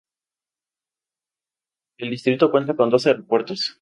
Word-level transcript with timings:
El 1.99 2.09
distrito 2.09 2.49
cuenta 2.49 2.75
con 2.75 2.89
dos 2.89 3.05
aeropuertos. 3.05 3.69